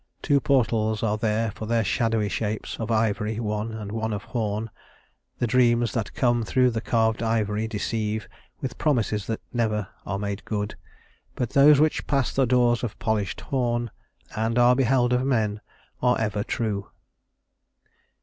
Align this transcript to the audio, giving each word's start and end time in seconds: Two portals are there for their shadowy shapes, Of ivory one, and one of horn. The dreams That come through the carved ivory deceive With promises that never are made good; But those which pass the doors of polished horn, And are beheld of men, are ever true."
Two 0.23 0.39
portals 0.39 1.03
are 1.03 1.15
there 1.15 1.51
for 1.51 1.67
their 1.67 1.83
shadowy 1.83 2.27
shapes, 2.27 2.75
Of 2.79 2.89
ivory 2.89 3.39
one, 3.39 3.71
and 3.71 3.91
one 3.91 4.13
of 4.13 4.23
horn. 4.23 4.71
The 5.37 5.45
dreams 5.45 5.91
That 5.91 6.15
come 6.15 6.43
through 6.43 6.71
the 6.71 6.81
carved 6.81 7.21
ivory 7.21 7.67
deceive 7.67 8.27
With 8.61 8.79
promises 8.79 9.27
that 9.27 9.41
never 9.53 9.89
are 10.03 10.17
made 10.17 10.43
good; 10.43 10.73
But 11.35 11.51
those 11.51 11.79
which 11.79 12.07
pass 12.07 12.33
the 12.33 12.47
doors 12.47 12.83
of 12.83 12.97
polished 12.97 13.41
horn, 13.41 13.91
And 14.35 14.57
are 14.57 14.75
beheld 14.75 15.13
of 15.13 15.23
men, 15.23 15.61
are 16.01 16.19
ever 16.19 16.43
true." 16.43 16.89